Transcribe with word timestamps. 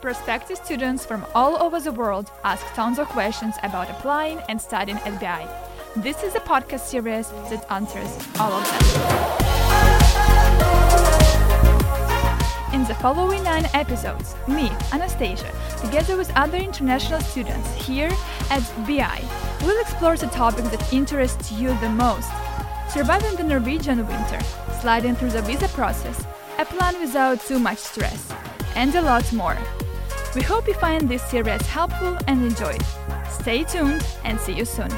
Prospective 0.00 0.58
students 0.58 1.06
from 1.06 1.24
all 1.34 1.56
over 1.62 1.80
the 1.80 1.90
world 1.90 2.30
ask 2.44 2.64
tons 2.74 2.98
of 2.98 3.08
questions 3.08 3.54
about 3.62 3.90
applying 3.90 4.40
and 4.48 4.60
studying 4.60 4.98
at 4.98 5.18
BI. 5.20 5.48
This 5.96 6.22
is 6.22 6.34
a 6.34 6.40
podcast 6.40 6.80
series 6.80 7.30
that 7.50 7.64
answers 7.72 8.10
all 8.38 8.52
of 8.52 8.64
them. 8.64 8.82
In 12.74 12.84
the 12.84 12.94
following 12.96 13.42
nine 13.42 13.66
episodes, 13.72 14.34
me, 14.46 14.70
Anastasia, 14.92 15.50
together 15.80 16.16
with 16.16 16.30
other 16.36 16.58
international 16.58 17.20
students 17.20 17.74
here 17.74 18.10
at 18.50 18.62
BI, 18.86 19.24
will 19.62 19.80
explore 19.80 20.16
the 20.16 20.26
topic 20.26 20.66
that 20.66 20.92
interests 20.92 21.50
you 21.52 21.68
the 21.80 21.88
most 21.88 22.30
surviving 22.90 23.34
the 23.36 23.44
Norwegian 23.44 24.06
winter, 24.06 24.40
sliding 24.80 25.14
through 25.14 25.30
the 25.30 25.42
visa 25.42 25.68
process, 25.68 26.24
a 26.58 26.64
plan 26.64 26.98
without 27.00 27.40
too 27.40 27.58
much 27.58 27.78
stress, 27.78 28.32
and 28.74 28.94
a 28.94 29.02
lot 29.02 29.30
more. 29.32 29.56
We 30.36 30.42
hope 30.42 30.68
you 30.68 30.74
find 30.74 31.08
this 31.08 31.22
series 31.22 31.62
helpful 31.62 32.18
and 32.26 32.44
enjoy. 32.44 32.76
Stay 33.30 33.64
tuned 33.64 34.06
and 34.22 34.38
see 34.38 34.52
you 34.52 34.66
soon. 34.66 34.90